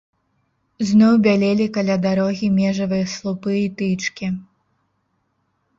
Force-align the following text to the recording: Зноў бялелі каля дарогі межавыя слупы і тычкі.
Зноў 0.91 1.13
бялелі 1.27 1.67
каля 1.77 1.97
дарогі 2.07 2.47
межавыя 2.57 3.05
слупы 3.15 3.53
і 3.61 3.65
тычкі. 3.83 4.27